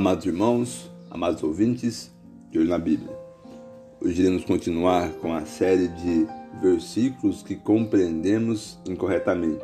Amados 0.00 0.24
irmãos, 0.24 0.90
amados 1.10 1.42
ouvintes, 1.42 2.10
de 2.50 2.58
olho 2.58 2.70
na 2.70 2.78
Bíblia. 2.78 3.14
Hoje 4.00 4.22
iremos 4.22 4.46
continuar 4.46 5.10
com 5.20 5.30
a 5.34 5.44
série 5.44 5.88
de 5.88 6.26
versículos 6.58 7.42
que 7.42 7.54
compreendemos 7.54 8.78
incorretamente. 8.86 9.62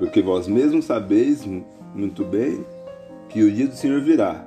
Porque 0.00 0.20
vós 0.20 0.48
mesmos 0.48 0.86
sabeis 0.86 1.46
muito 1.94 2.24
bem 2.24 2.66
que 3.28 3.44
o 3.44 3.52
dia 3.52 3.68
do 3.68 3.76
Senhor 3.76 4.02
virá, 4.02 4.44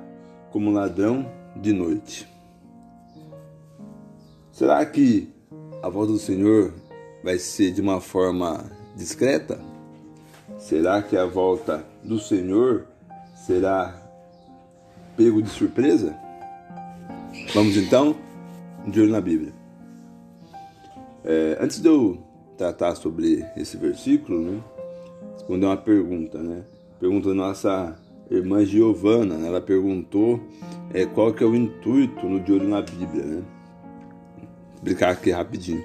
como 0.52 0.70
ladrão 0.70 1.32
de 1.56 1.72
noite. 1.72 2.28
Será 4.52 4.84
que 4.84 5.30
a 5.82 5.88
volta 5.88 6.12
do 6.12 6.18
Senhor 6.18 6.74
vai 7.22 7.38
ser 7.38 7.72
de 7.72 7.80
uma 7.80 8.02
forma 8.02 8.70
discreta? 8.94 9.58
Será 10.58 11.00
que 11.00 11.16
a 11.16 11.24
volta 11.24 11.82
do 12.02 12.18
Senhor 12.18 12.84
será 13.46 14.03
pego 15.16 15.42
de 15.42 15.48
surpresa? 15.48 16.16
Vamos 17.52 17.76
então 17.76 18.16
de 18.86 19.00
olho 19.00 19.12
na 19.12 19.20
Bíblia. 19.20 19.52
É, 21.24 21.58
antes 21.60 21.80
de 21.80 21.88
eu 21.88 22.18
tratar 22.56 22.94
sobre 22.94 23.44
esse 23.56 23.76
versículo, 23.76 24.40
né, 24.40 24.60
responder 25.32 25.66
uma 25.66 25.76
pergunta, 25.76 26.38
né? 26.38 26.62
Pergunta 27.00 27.28
da 27.28 27.34
nossa 27.34 27.96
irmã 28.30 28.64
Giovana, 28.64 29.36
né? 29.36 29.48
ela 29.48 29.60
perguntou 29.60 30.40
é, 30.92 31.04
qual 31.04 31.32
que 31.32 31.42
é 31.42 31.46
o 31.46 31.54
intuito 31.54 32.26
no 32.26 32.40
de 32.40 32.52
olho 32.52 32.68
na 32.68 32.80
Bíblia, 32.80 33.24
né? 33.24 33.42
Vou 34.36 34.74
explicar 34.76 35.10
aqui 35.10 35.30
rapidinho. 35.30 35.84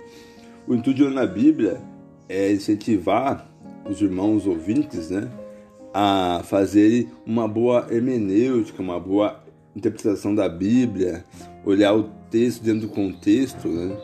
O 0.67 0.73
intuito 0.73 0.97
de 0.97 1.03
olho 1.03 1.15
na 1.15 1.25
Bíblia 1.25 1.81
é 2.27 2.51
incentivar 2.51 3.49
os 3.89 4.01
irmãos 4.01 4.45
ouvintes, 4.45 5.09
né, 5.09 5.29
a 5.93 6.41
fazerem 6.43 7.09
uma 7.25 7.47
boa 7.47 7.87
hermenêutica, 7.89 8.81
uma 8.81 8.99
boa 8.99 9.43
interpretação 9.75 10.33
da 10.35 10.47
Bíblia, 10.47 11.23
olhar 11.65 11.93
o 11.93 12.03
texto 12.29 12.63
dentro 12.63 12.87
do 12.87 12.89
contexto, 12.89 13.67
né? 13.67 13.95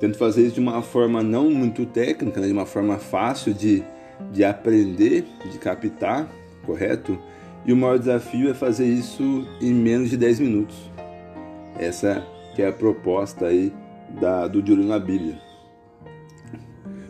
Tento 0.00 0.16
fazer 0.16 0.42
isso 0.42 0.54
de 0.54 0.60
uma 0.60 0.80
forma 0.80 1.22
não 1.22 1.50
muito 1.50 1.84
técnica, 1.84 2.40
né? 2.40 2.46
de 2.46 2.52
uma 2.52 2.66
forma 2.66 2.98
fácil 2.98 3.52
de, 3.52 3.82
de 4.32 4.44
aprender, 4.44 5.24
de 5.50 5.58
captar, 5.58 6.28
correto? 6.64 7.18
E 7.66 7.72
o 7.72 7.76
maior 7.76 7.98
desafio 7.98 8.48
é 8.48 8.54
fazer 8.54 8.86
isso 8.86 9.46
em 9.60 9.74
menos 9.74 10.08
de 10.08 10.16
10 10.16 10.40
minutos. 10.40 10.76
Essa 11.76 12.24
que 12.54 12.62
é 12.62 12.68
a 12.68 12.72
proposta 12.72 13.46
aí 13.46 13.72
da, 14.20 14.46
do 14.46 14.62
de 14.62 14.74
na 14.76 14.98
Bíblia. 14.98 15.38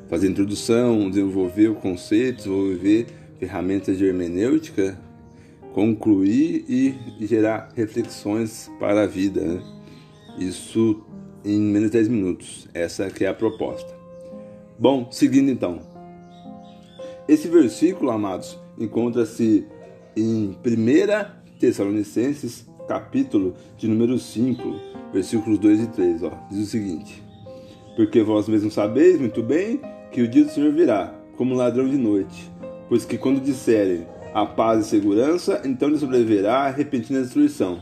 Fazer 0.09 0.29
introdução, 0.29 1.11
desenvolver 1.11 1.69
o 1.69 1.75
conceito, 1.75 2.39
desenvolver 2.39 3.07
ferramentas 3.39 3.97
de 3.99 4.05
hermenêutica, 4.05 4.99
concluir 5.73 6.65
e 6.69 7.27
gerar 7.27 7.71
reflexões 7.75 8.71
para 8.79 9.03
a 9.03 9.07
vida. 9.07 9.41
Né? 9.41 9.63
Isso 10.39 11.03
em 11.45 11.61
menos 11.61 11.91
de 11.91 11.99
10 11.99 12.09
minutos. 12.09 12.69
Essa 12.75 13.11
que 13.11 13.25
é 13.25 13.29
a 13.29 13.35
proposta. 13.35 13.95
Bom, 14.79 15.09
seguindo 15.11 15.51
então. 15.51 15.81
Esse 17.29 17.49
versículo, 17.49 18.11
amados, 18.11 18.59
encontra-se 18.79 19.67
em 20.17 20.57
1 20.65 21.59
Tessalonicenses, 21.59 22.67
capítulo 22.87 23.55
de 23.77 23.87
número 23.89 24.19
5, 24.19 24.63
versículos 25.13 25.59
2 25.59 25.81
e 25.81 25.87
3. 25.89 26.23
Ó, 26.23 26.31
diz 26.51 26.61
o 26.61 26.71
seguinte: 26.71 27.23
Porque 27.97 28.23
vós 28.23 28.49
mesmos 28.49 28.75
sabeis 28.75 29.21
muito 29.21 29.43
bem 29.43 29.81
que 30.11 30.23
o 30.23 30.29
dia 30.29 30.45
do 30.45 30.51
Senhor 30.51 30.73
virá, 30.73 31.15
como 31.37 31.55
ladrão 31.55 31.89
de 31.89 31.99
noite. 31.99 32.51
Pois 32.89 33.05
que 33.05 33.19
quando 33.19 33.41
disserem 33.41 34.07
a 34.33 34.47
paz 34.47 34.87
e 34.87 34.89
segurança, 34.89 35.63
então 35.65 35.89
lhe 35.89 35.99
sobreverá 35.99 36.67
a 36.67 36.71
repentina 36.71 37.21
destruição, 37.21 37.81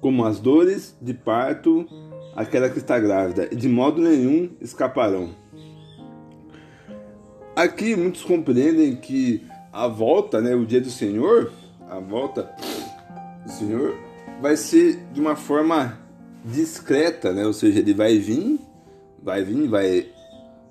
como 0.00 0.24
as 0.24 0.40
dores 0.40 0.96
de 1.00 1.12
parto 1.12 1.86
aquela 2.34 2.70
que 2.70 2.78
está 2.78 2.98
grávida, 2.98 3.48
e 3.50 3.56
de 3.56 3.68
modo 3.68 4.00
nenhum 4.00 4.50
escaparão. 4.60 5.30
Aqui 7.54 7.96
muitos 7.96 8.22
compreendem 8.22 8.96
que 8.96 9.44
a 9.72 9.86
volta, 9.86 10.40
né, 10.40 10.54
o 10.54 10.64
dia 10.64 10.80
do 10.80 10.90
Senhor, 10.90 11.52
a 11.88 11.98
volta 11.98 12.50
do 13.44 13.50
Senhor 13.50 13.94
vai 14.40 14.56
ser 14.56 15.04
de 15.12 15.20
uma 15.20 15.36
forma 15.36 15.98
discreta, 16.44 17.32
né? 17.32 17.44
Ou 17.44 17.52
seja, 17.52 17.80
ele 17.80 17.92
vai 17.92 18.18
vir, 18.18 18.58
vai 19.22 19.42
vir, 19.42 19.68
vai 19.68 20.06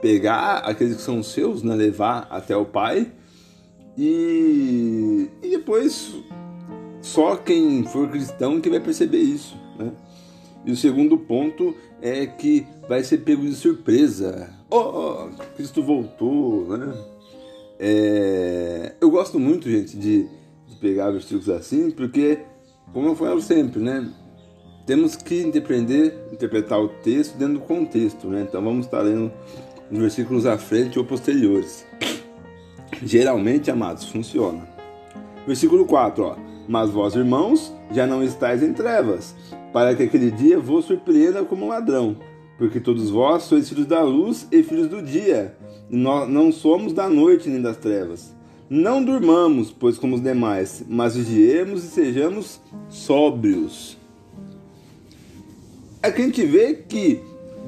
pegar 0.02 0.60
aqueles 0.60 0.96
que 0.96 1.02
são 1.02 1.22
seus, 1.22 1.62
né, 1.62 1.76
levar 1.76 2.28
até 2.32 2.56
o 2.56 2.66
Pai 2.66 3.12
e, 4.02 5.30
e 5.44 5.50
depois 5.50 6.16
só 7.02 7.36
quem 7.36 7.84
for 7.84 8.10
cristão 8.10 8.62
que 8.62 8.70
vai 8.70 8.80
perceber 8.80 9.20
isso, 9.20 9.58
né? 9.78 9.92
E 10.66 10.72
o 10.72 10.76
segundo 10.76 11.18
ponto 11.18 11.76
é 12.02 12.26
que 12.26 12.66
vai 12.88 13.04
ser 13.04 13.18
pego 13.20 13.44
de 13.44 13.56
surpresa. 13.56 14.54
Oh, 14.70 15.28
Cristo 15.58 15.84
voltou, 15.84 16.78
né? 16.78 16.94
É, 17.78 18.94
eu 19.02 19.12
gosto 19.12 19.38
muito, 19.38 19.70
gente, 19.70 19.98
de, 19.98 20.28
de 20.68 20.76
pegar 20.80 21.12
versículos 21.12 21.50
assim, 21.50 21.92
porque, 21.92 22.40
como 22.94 23.10
eu 23.10 23.16
falo 23.16 23.42
sempre, 23.42 23.82
né? 23.82 24.10
Temos 24.86 25.18
que 25.18 25.42
interpretar, 25.42 26.14
interpretar 26.32 26.80
o 26.80 26.88
texto 26.88 27.38
dentro 27.38 27.56
do 27.56 27.62
contexto, 27.62 28.28
né? 28.28 28.46
Então 28.48 28.64
vamos 28.64 28.86
estar 28.86 29.02
lendo 29.02 29.30
os 29.92 29.98
versículos 29.98 30.46
à 30.46 30.58
frente 30.58 30.98
ou 30.98 31.04
posteriores. 31.04 31.86
Geralmente, 33.04 33.72
amados, 33.72 34.06
funciona. 34.10 34.68
Versículo 35.48 35.86
4, 35.86 36.24
ó. 36.24 36.36
Mas 36.68 36.90
vós, 36.92 37.16
irmãos, 37.16 37.74
já 37.92 38.06
não 38.06 38.24
estáis 38.24 38.62
em 38.62 38.74
trevas, 38.74 39.34
para 39.74 39.96
que 39.96 40.04
aquele 40.04 40.30
dia 40.30 40.60
vos 40.60 40.86
surpreenda 40.86 41.44
como 41.44 41.68
ladrão. 41.68 42.16
Porque 42.58 42.80
todos 42.80 43.10
vós 43.10 43.44
sois 43.44 43.70
filhos 43.70 43.86
da 43.86 44.02
luz 44.02 44.48
e 44.52 44.62
filhos 44.62 44.88
do 44.88 45.02
dia. 45.02 45.56
E 45.90 45.96
nós 45.96 46.30
não 46.30 46.52
somos 46.52 46.94
da 46.94 47.10
noite 47.10 47.50
nem 47.50 47.62
das 47.62 47.78
trevas. 47.78 48.36
Não 48.70 49.04
durmamos, 49.04 49.72
pois 49.72 49.98
como 49.98 50.16
os 50.16 50.22
demais, 50.22 50.84
mas 50.88 51.16
vigiemos 51.16 51.84
e 51.84 51.88
sejamos 51.88 52.60
sóbrios. 52.88 53.98
Aqui 56.04 56.22
a 56.22 56.26
gente 56.26 56.46
vê 56.46 56.76
que 56.76 57.20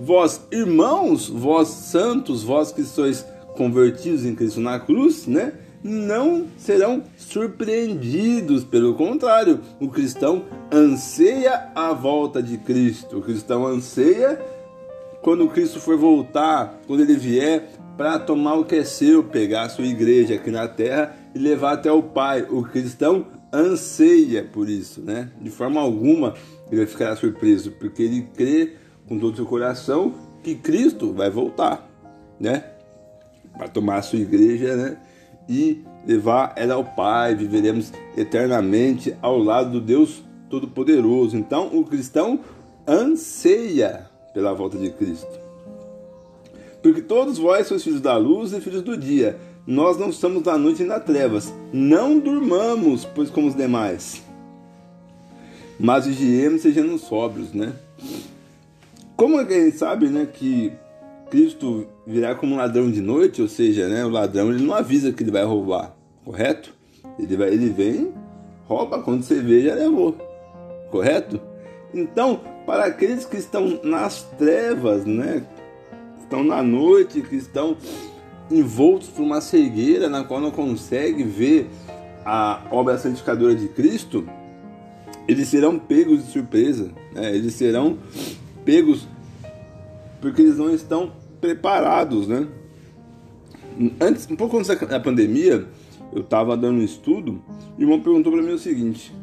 vós, 0.03 0.45
irmãos, 0.51 1.27
vós 1.27 1.69
santos, 1.69 2.43
vós 2.43 2.71
que 2.71 2.83
sois 2.83 3.25
convertidos 3.56 4.25
em 4.25 4.35
Cristo 4.35 4.59
na 4.59 4.79
cruz, 4.79 5.28
né? 5.28 5.53
não 5.84 6.47
serão 6.57 7.03
surpreendidos. 7.17 8.63
Pelo 8.63 8.94
contrário, 8.95 9.59
o 9.79 9.89
cristão 9.89 10.45
anseia 10.72 11.72
a 11.75 11.94
volta 11.94 12.41
de 12.41 12.57
Cristo. 12.57 13.17
O 13.17 13.22
cristão 13.22 13.66
anseia 13.66 14.40
quando 15.22 15.47
Cristo 15.50 15.79
for 15.79 15.97
voltar, 15.97 16.81
quando 16.88 17.01
ele 17.01 17.16
vier 17.16 17.69
para 17.97 18.17
tomar 18.17 18.56
o 18.56 18.66
que 18.66 18.75
é 18.75 18.84
seu, 18.84 19.23
pegar 19.23 19.63
a 19.63 19.69
sua 19.69 19.85
igreja 19.85 20.35
aqui 20.35 20.50
na 20.50 20.67
terra 20.67 21.16
e 21.35 21.40
levar 21.40 21.73
até 21.73 21.91
o 21.91 22.01
Pai. 22.01 22.45
O 22.50 22.63
cristão 22.63 23.28
anseia 23.53 24.44
por 24.44 24.69
isso, 24.69 25.01
né? 25.01 25.29
De 25.40 25.50
forma 25.50 25.79
alguma 25.79 26.34
ele 26.67 26.78
vai 26.78 26.85
ficar 26.85 27.16
surpreso, 27.16 27.72
porque 27.72 28.01
ele 28.01 28.28
crê 28.34 28.75
com 29.07 29.19
todo 29.19 29.34
o 29.34 29.35
seu 29.35 29.45
coração 29.45 30.13
que 30.41 30.56
Cristo 30.56 31.13
vai 31.13 31.29
voltar, 31.29 31.88
né? 32.40 32.63
Para 33.57 33.67
tomar 33.67 33.97
a 33.97 34.01
sua 34.01 34.19
igreja, 34.19 34.75
né? 34.75 34.97
e 35.51 35.84
levar 36.07 36.53
ela 36.56 36.75
ao 36.75 36.85
Pai, 36.85 37.35
viveremos 37.35 37.91
eternamente 38.16 39.16
ao 39.22 39.38
lado 39.38 39.72
do 39.72 39.81
Deus 39.81 40.23
Todo-Poderoso. 40.50 41.38
Então, 41.38 41.69
o 41.73 41.84
cristão 41.84 42.40
anseia 42.88 44.09
pela 44.34 44.53
volta 44.53 44.78
de 44.78 44.90
Cristo. 44.91 45.40
Porque 46.81 47.01
todos 47.01 47.38
vós 47.38 47.67
sois 47.67 47.84
filhos 47.84 48.01
da 48.01 48.17
luz 48.17 48.53
e 48.53 48.61
filhos 48.61 48.81
do 48.81 48.97
dia. 48.97 49.38
Nós 49.67 49.97
não 49.97 50.09
estamos 50.09 50.41
da 50.41 50.58
noite 50.58 50.84
e 50.84 50.85
nas 50.85 51.03
trevas. 51.03 51.53
Não 51.72 52.17
durmamos, 52.17 53.05
pois 53.05 53.29
como 53.29 53.47
os 53.47 53.55
demais. 53.55 54.23
Mas 55.79 56.05
vigiemos 56.05 56.61
sejamos 56.61 57.02
sóbrios, 57.02 57.53
né? 57.53 57.73
Como 59.16 59.46
que 59.46 59.53
a 59.53 59.66
gente 59.66 59.78
sabe, 59.78 60.08
né, 60.08 60.25
que 60.25 60.72
Cristo 61.31 61.87
virá 62.05 62.35
como 62.35 62.55
um 62.55 62.57
ladrão 62.57 62.91
de 62.91 63.01
noite, 63.01 63.41
ou 63.41 63.47
seja, 63.47 63.87
né, 63.87 64.03
o 64.05 64.09
ladrão 64.09 64.51
ele 64.51 64.61
não 64.61 64.75
avisa 64.75 65.13
que 65.13 65.23
ele 65.23 65.31
vai 65.31 65.45
roubar, 65.45 65.95
correto? 66.25 66.73
Ele, 67.17 67.37
vai, 67.37 67.47
ele 67.49 67.69
vem, 67.69 68.11
rouba, 68.67 69.01
quando 69.01 69.23
você 69.23 69.39
vê 69.39 69.61
já 69.61 69.73
levou, 69.73 70.13
correto? 70.91 71.39
Então, 71.93 72.41
para 72.66 72.85
aqueles 72.85 73.23
que 73.25 73.37
estão 73.37 73.79
nas 73.81 74.23
trevas, 74.37 75.05
né, 75.05 75.43
estão 76.19 76.43
na 76.43 76.61
noite, 76.61 77.22
que 77.22 77.37
estão 77.37 77.77
envoltos 78.51 79.07
por 79.07 79.23
uma 79.23 79.39
cegueira 79.39 80.09
na 80.09 80.25
qual 80.25 80.41
não 80.41 80.51
consegue 80.51 81.23
ver 81.23 81.69
a 82.25 82.61
obra 82.69 82.97
santificadora 82.97 83.55
de 83.55 83.69
Cristo, 83.69 84.27
eles 85.29 85.47
serão 85.47 85.79
pegos 85.79 86.25
de 86.25 86.31
surpresa, 86.31 86.91
né? 87.13 87.34
eles 87.34 87.53
serão 87.53 87.97
pegos 88.66 89.07
porque 90.19 90.41
eles 90.41 90.57
não 90.57 90.73
estão 90.73 91.21
preparados, 91.41 92.28
né? 92.28 92.47
Antes, 93.99 94.29
um 94.29 94.35
pouco 94.35 94.58
antes 94.58 94.70
da 94.79 94.99
pandemia, 94.99 95.66
eu 96.14 96.22
estava 96.22 96.55
dando 96.55 96.79
um 96.79 96.84
estudo 96.84 97.41
e 97.78 97.82
irmão 97.82 97.99
perguntou 97.99 98.32
para 98.32 98.41
mim 98.41 98.52
o 98.52 98.59
seguinte: 98.59 99.14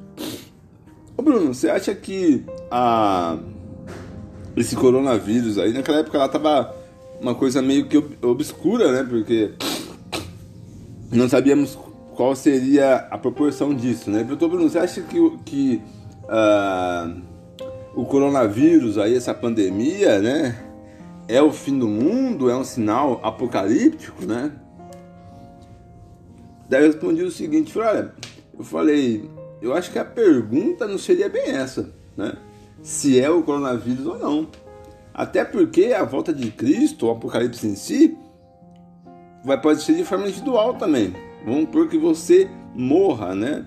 Bruno, 1.29 1.53
você 1.53 1.69
acha 1.69 1.94
que 1.94 2.43
a 2.70 3.38
esse 4.56 4.75
coronavírus 4.75 5.59
aí, 5.59 5.73
naquela 5.73 5.99
época 5.99 6.17
ela 6.17 6.29
tava 6.29 6.75
uma 7.20 7.35
coisa 7.35 7.61
meio 7.61 7.87
que 7.87 8.03
obscura, 8.23 8.91
né? 8.91 9.06
Porque 9.09 9.53
não 11.12 11.29
sabíamos 11.29 11.79
qual 12.14 12.35
seria 12.35 13.06
a 13.11 13.19
proporção 13.19 13.75
disso, 13.75 14.11
né? 14.11 14.25
Doutor 14.25 14.49
Bruno, 14.49 14.69
você 14.69 14.79
acha 14.79 15.03
que, 15.03 15.19
que 15.44 15.82
uh, 16.25 17.21
o 17.94 18.05
coronavírus 18.05 18.97
aí, 18.99 19.14
essa 19.14 19.35
pandemia, 19.35 20.19
né? 20.19 20.56
É 21.28 21.42
o 21.42 21.52
fim 21.52 21.78
do 21.78 21.86
mundo? 21.86 22.48
É 22.48 22.56
um 22.56 22.64
sinal 22.64 23.20
apocalíptico, 23.22 24.25
né? 24.25 24.50
Daí 26.69 26.82
eu 26.82 26.86
respondi 26.86 27.22
o 27.22 27.30
seguinte, 27.30 27.78
olha, 27.78 28.14
eu 28.58 28.64
falei, 28.64 29.30
eu 29.60 29.75
acho 29.75 29.92
que 29.92 29.98
a 29.98 30.04
pergunta 30.04 30.86
não 30.86 30.98
seria 30.98 31.28
bem 31.28 31.50
essa, 31.50 31.92
né? 32.16 32.34
Se 32.82 33.20
é 33.20 33.28
o 33.28 33.42
coronavírus 33.42 34.06
ou 34.06 34.19
não. 34.19 34.48
Até 35.12 35.44
porque 35.44 35.92
a 35.92 36.04
volta 36.04 36.32
de 36.32 36.50
Cristo, 36.50 37.06
o 37.06 37.10
Apocalipse 37.10 37.66
em 37.66 37.75
si, 37.75 38.16
vai 39.44 39.60
pode 39.60 39.82
ser 39.82 39.94
de 39.94 40.04
forma 40.04 40.28
individual 40.28 40.75
também. 40.75 41.14
Vamos 41.44 41.70
por 41.70 41.88
que 41.88 41.98
você 41.98 42.48
morra, 42.75 43.34
né? 43.34 43.66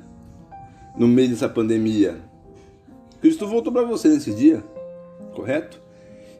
No 0.97 1.07
meio 1.07 1.29
dessa 1.29 1.49
pandemia. 1.49 2.21
Cristo 3.19 3.47
voltou 3.47 3.71
para 3.71 3.83
você 3.83 4.07
nesse 4.09 4.33
dia, 4.33 4.63
correto? 5.33 5.81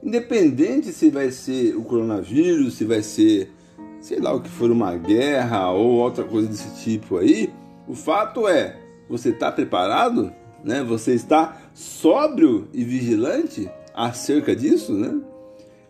Independente 0.03 0.92
se 0.92 1.09
vai 1.09 1.30
ser 1.31 1.75
o 1.75 1.83
coronavírus, 1.83 2.75
se 2.75 2.86
vai 2.86 3.03
ser, 3.03 3.51
sei 4.00 4.19
lá, 4.19 4.33
o 4.33 4.42
que 4.42 4.50
for 4.50 4.71
uma 4.71 4.95
guerra 4.95 5.71
ou 5.71 6.00
outra 6.00 6.24
coisa 6.24 6.48
desse 6.48 6.83
tipo 6.83 7.18
aí, 7.18 7.53
o 7.88 7.94
fato 7.94 8.48
é, 8.48 8.77
você 9.07 9.30
está 9.30 9.51
preparado? 9.51 10.31
Né? 10.63 10.83
Você 10.83 11.13
está 11.13 11.57
sóbrio 11.74 12.68
e 12.74 12.83
vigilante 12.83 13.69
acerca 13.94 14.56
disso, 14.56 14.94
né? 14.94 15.19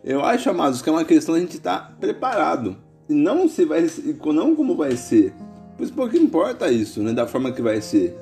Eu 0.04 0.24
acho, 0.24 0.50
amados, 0.50 0.82
que 0.82 0.88
é 0.88 0.92
uma 0.92 1.04
questão 1.04 1.36
a 1.36 1.38
gente 1.38 1.56
estar 1.56 1.78
tá 1.78 1.94
preparado. 2.00 2.76
E 3.08 3.14
não 3.14 3.48
se 3.48 3.64
vai 3.64 3.86
não 4.26 4.56
como 4.56 4.74
vai 4.74 4.96
ser. 4.96 5.32
Pois 5.76 5.90
pouco 5.90 6.16
importa 6.16 6.70
isso, 6.70 7.00
né? 7.02 7.12
Da 7.12 7.26
forma 7.26 7.52
que 7.52 7.62
vai 7.62 7.80
ser. 7.80 8.16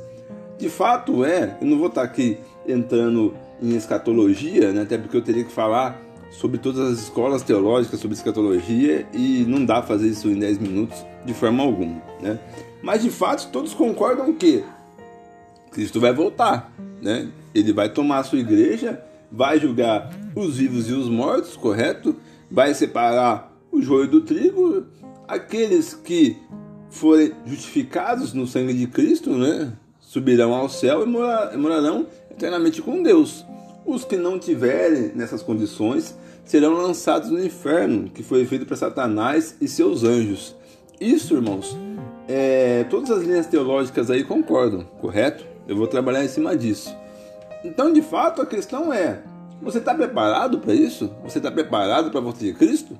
De 0.58 0.68
fato 0.68 1.24
é, 1.24 1.56
eu 1.60 1.66
não 1.66 1.78
vou 1.78 1.88
estar 1.88 2.02
tá 2.02 2.06
aqui 2.06 2.38
entrando 2.68 3.34
em 3.62 3.76
escatologia, 3.76 4.72
né? 4.72 4.82
Até 4.82 4.96
porque 4.98 5.16
eu 5.16 5.22
teria 5.22 5.44
que 5.44 5.52
falar 5.52 6.00
sobre 6.30 6.58
todas 6.58 6.92
as 6.92 7.00
escolas 7.00 7.42
teológicas 7.42 7.98
sobre 7.98 8.16
escatologia 8.16 9.06
e 9.12 9.44
não 9.46 9.64
dá 9.64 9.82
fazer 9.82 10.08
isso 10.08 10.28
em 10.28 10.38
10 10.38 10.58
minutos 10.58 11.04
de 11.24 11.34
forma 11.34 11.62
alguma, 11.62 12.00
né? 12.20 12.38
Mas 12.82 13.02
de 13.02 13.10
fato 13.10 13.50
todos 13.50 13.74
concordam 13.74 14.32
que 14.32 14.64
Cristo 15.70 16.00
vai 16.00 16.12
voltar, 16.12 16.72
né? 17.02 17.28
Ele 17.54 17.72
vai 17.72 17.88
tomar 17.88 18.18
a 18.18 18.24
sua 18.24 18.38
igreja, 18.38 19.02
vai 19.30 19.58
julgar 19.58 20.10
os 20.34 20.56
vivos 20.56 20.88
e 20.88 20.92
os 20.92 21.08
mortos, 21.08 21.56
correto? 21.56 22.16
Vai 22.50 22.74
separar 22.74 23.52
o 23.70 23.82
joio 23.82 24.08
do 24.08 24.20
trigo, 24.22 24.84
aqueles 25.28 25.94
que 25.94 26.36
forem 26.88 27.32
justificados 27.46 28.32
no 28.32 28.46
sangue 28.46 28.74
de 28.74 28.86
Cristo, 28.86 29.30
né? 29.30 29.72
Subirão 30.00 30.52
ao 30.52 30.68
céu 30.68 31.04
e 31.04 31.56
morarão 31.56 32.06
eternamente 32.30 32.80
com 32.80 33.02
Deus. 33.02 33.44
Os 33.84 34.04
que 34.04 34.16
não 34.16 34.38
tiverem 34.38 35.12
nessas 35.14 35.42
condições 35.42 36.14
serão 36.44 36.74
lançados 36.74 37.30
no 37.30 37.44
inferno, 37.44 38.10
que 38.10 38.22
foi 38.22 38.44
feito 38.44 38.66
para 38.66 38.76
Satanás 38.76 39.56
e 39.60 39.68
seus 39.68 40.04
anjos. 40.04 40.54
Isso, 41.00 41.34
irmãos, 41.34 41.76
é, 42.28 42.84
todas 42.84 43.10
as 43.10 43.24
linhas 43.24 43.46
teológicas 43.46 44.10
aí 44.10 44.22
concordam, 44.22 44.84
correto? 45.00 45.46
Eu 45.66 45.76
vou 45.76 45.86
trabalhar 45.86 46.24
em 46.24 46.28
cima 46.28 46.56
disso. 46.56 46.94
Então, 47.64 47.92
de 47.92 48.02
fato, 48.02 48.42
a 48.42 48.46
questão 48.46 48.92
é: 48.92 49.22
você 49.62 49.78
está 49.78 49.94
preparado 49.94 50.58
para 50.58 50.74
isso? 50.74 51.14
Você 51.22 51.38
está 51.38 51.50
preparado 51.50 52.10
para 52.10 52.20
a 52.20 52.22
volta 52.22 52.40
de 52.40 52.52
Cristo? 52.52 52.96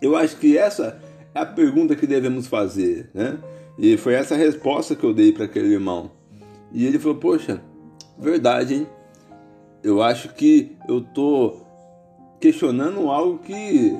Eu 0.00 0.16
acho 0.16 0.36
que 0.36 0.56
essa 0.56 1.00
é 1.34 1.40
a 1.40 1.46
pergunta 1.46 1.96
que 1.96 2.06
devemos 2.06 2.46
fazer, 2.46 3.10
né? 3.14 3.38
E 3.78 3.96
foi 3.96 4.14
essa 4.14 4.34
a 4.34 4.38
resposta 4.38 4.94
que 4.94 5.04
eu 5.04 5.14
dei 5.14 5.32
para 5.32 5.44
aquele 5.44 5.72
irmão. 5.72 6.10
E 6.72 6.86
ele 6.86 6.98
falou: 6.98 7.16
Poxa, 7.16 7.62
verdade, 8.20 8.74
hein? 8.74 8.86
Eu 9.82 10.02
acho 10.02 10.28
que 10.34 10.76
eu 10.88 11.00
tô 11.00 11.56
questionando 12.38 13.10
algo 13.10 13.38
que 13.38 13.96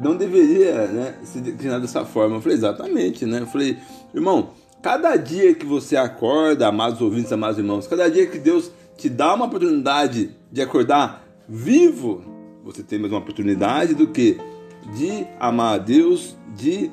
não 0.00 0.16
deveria 0.16 0.86
né, 0.86 1.14
se 1.24 1.40
declinar 1.40 1.80
dessa 1.80 2.04
forma. 2.04 2.36
Eu 2.36 2.40
falei: 2.40 2.56
Exatamente, 2.56 3.26
né? 3.26 3.40
Eu 3.40 3.46
falei: 3.46 3.78
Irmão, 4.14 4.50
Cada 4.82 5.14
dia 5.14 5.54
que 5.54 5.64
você 5.64 5.96
acorda, 5.96 6.66
amados 6.66 7.00
ouvintes, 7.00 7.32
amados 7.32 7.56
irmãos, 7.56 7.86
cada 7.86 8.10
dia 8.10 8.26
que 8.26 8.36
Deus 8.36 8.72
te 8.96 9.08
dá 9.08 9.32
uma 9.32 9.44
oportunidade 9.44 10.34
de 10.50 10.60
acordar 10.60 11.24
vivo, 11.48 12.24
você 12.64 12.82
tem 12.82 12.98
mais 12.98 13.12
uma 13.12 13.20
oportunidade 13.20 13.94
do 13.94 14.08
que 14.08 14.40
de 14.96 15.24
amar 15.38 15.74
a 15.76 15.78
Deus, 15.78 16.36
de 16.56 16.90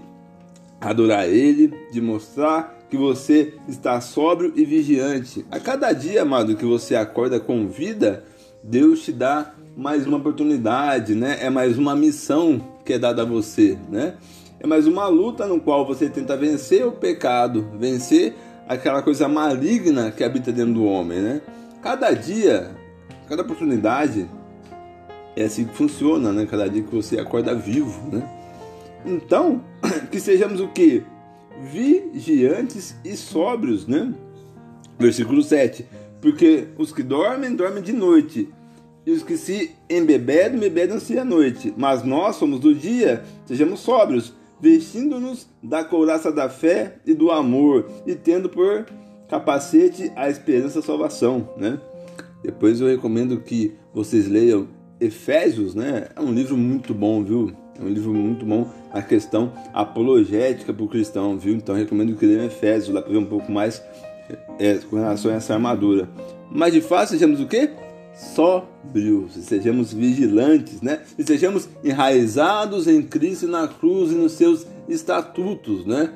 adorar 0.79 1.27
Ele, 1.27 1.73
de 1.91 1.99
mostrar 1.99 2.77
que 2.89 2.97
você 2.97 3.53
está 3.67 3.99
sóbrio 4.01 4.53
e 4.55 4.65
vigiante. 4.65 5.45
A 5.51 5.59
cada 5.59 5.91
dia, 5.93 6.21
amado, 6.21 6.55
que 6.55 6.65
você 6.65 6.95
acorda 6.95 7.39
com 7.39 7.67
vida, 7.67 8.23
Deus 8.63 9.03
te 9.03 9.11
dá 9.11 9.53
mais 9.77 10.07
uma 10.07 10.17
oportunidade, 10.17 11.15
né? 11.15 11.37
É 11.41 11.49
mais 11.49 11.77
uma 11.77 11.95
missão 11.95 12.59
que 12.83 12.93
é 12.93 12.99
dada 12.99 13.21
a 13.21 13.25
você, 13.25 13.77
né? 13.89 14.15
é 14.59 14.67
mais 14.67 14.85
uma 14.85 15.07
luta 15.07 15.47
no 15.47 15.59
qual 15.59 15.85
você 15.85 16.09
tenta 16.09 16.35
vencer 16.35 16.85
o 16.85 16.91
pecado, 16.91 17.69
vencer 17.79 18.35
aquela 18.67 19.01
coisa 19.01 19.27
maligna 19.27 20.11
que 20.11 20.23
habita 20.23 20.51
dentro 20.51 20.73
do 20.73 20.83
homem, 20.83 21.19
né? 21.19 21.41
Cada 21.81 22.11
dia, 22.11 22.71
cada 23.27 23.41
oportunidade 23.41 24.29
é 25.35 25.45
assim 25.45 25.65
que 25.65 25.73
funciona, 25.73 26.33
né? 26.33 26.45
Cada 26.45 26.69
dia 26.69 26.83
que 26.83 26.93
você 26.93 27.17
acorda 27.17 27.55
vivo, 27.55 28.13
né? 28.13 28.27
Então, 29.05 29.63
que 30.11 30.19
sejamos 30.19 30.59
o 30.59 30.67
que? 30.67 31.03
Vigiantes 31.61 32.95
e 33.03 33.15
sóbrios, 33.15 33.87
né? 33.87 34.13
Versículo 34.97 35.41
7. 35.41 35.85
Porque 36.21 36.67
os 36.77 36.91
que 36.91 37.03
dormem, 37.03 37.55
dormem 37.55 37.81
de 37.81 37.93
noite, 37.93 38.49
e 39.05 39.11
os 39.11 39.23
que 39.23 39.37
se 39.37 39.71
embebedam, 39.89 40.57
embebedam-se 40.57 41.17
à 41.17 41.25
noite. 41.25 41.73
Mas 41.77 42.03
nós 42.03 42.35
somos 42.35 42.59
do 42.59 42.75
dia, 42.75 43.23
sejamos 43.45 43.79
sóbrios, 43.79 44.33
vestindo-nos 44.59 45.47
da 45.63 45.83
couraça 45.83 46.31
da 46.31 46.49
fé 46.49 46.97
e 47.05 47.13
do 47.13 47.31
amor, 47.31 47.89
e 48.05 48.13
tendo 48.15 48.49
por 48.49 48.85
capacete 49.29 50.11
a 50.15 50.29
esperança 50.29 50.79
da 50.79 50.85
salvação, 50.85 51.49
né? 51.57 51.79
Depois 52.43 52.79
eu 52.79 52.87
recomendo 52.87 53.39
que 53.39 53.73
vocês 53.93 54.27
leiam 54.27 54.67
Efésios, 54.99 55.73
né? 55.75 56.09
É 56.15 56.19
um 56.19 56.33
livro 56.33 56.57
muito 56.57 56.93
bom, 56.93 57.23
viu? 57.23 57.53
É 57.79 57.83
um 57.83 57.89
livro 57.89 58.13
muito 58.13 58.45
bom 58.45 58.67
na 58.93 59.01
questão 59.01 59.53
apologética 59.73 60.73
para 60.73 60.83
o 60.83 60.87
cristão, 60.87 61.37
viu? 61.37 61.53
Então 61.53 61.75
recomendo 61.75 62.15
que 62.15 62.25
leiam 62.25 62.45
Efésios 62.45 62.93
lá 62.93 63.01
para 63.01 63.11
ver 63.11 63.17
um 63.17 63.25
pouco 63.25 63.51
mais 63.51 63.81
é, 64.59 64.75
com 64.89 64.97
relação 64.97 65.31
a 65.31 65.35
essa 65.35 65.53
armadura. 65.53 66.09
Mas 66.51 66.73
de 66.73 66.81
fato, 66.81 67.09
sejamos 67.09 67.39
o 67.39 67.47
quê? 67.47 67.69
sóbrios, 68.19 69.33
sejamos 69.33 69.93
vigilantes, 69.93 70.81
né? 70.81 70.99
E 71.17 71.23
sejamos 71.23 71.69
enraizados 71.83 72.87
em 72.87 73.01
Cristo 73.01 73.47
na 73.47 73.67
cruz 73.67 74.11
e 74.11 74.15
nos 74.15 74.33
seus 74.33 74.67
estatutos, 74.89 75.85
né? 75.85 76.11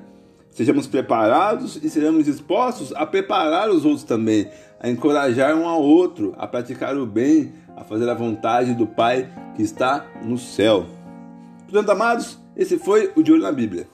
Sejamos 0.51 0.85
preparados 0.85 1.79
e 1.81 1.89
sejamos 1.89 2.25
dispostos 2.25 2.93
a 2.93 3.05
preparar 3.05 3.69
os 3.69 3.85
outros 3.85 4.03
também, 4.03 4.47
a 4.79 4.89
encorajar 4.89 5.55
um 5.55 5.67
ao 5.67 5.81
outro, 5.81 6.35
a 6.37 6.45
praticar 6.45 6.95
o 6.97 7.05
bem, 7.05 7.53
a 7.75 7.83
fazer 7.83 8.07
a 8.09 8.13
vontade 8.13 8.73
do 8.73 8.85
Pai 8.85 9.29
que 9.55 9.63
está 9.63 10.05
no 10.23 10.37
céu. 10.37 10.85
Portanto, 11.73 11.89
amados, 11.89 12.39
esse 12.55 12.77
foi 12.77 13.11
o 13.15 13.23
De 13.23 13.31
Olho 13.31 13.41
na 13.41 13.51
Bíblia. 13.51 13.87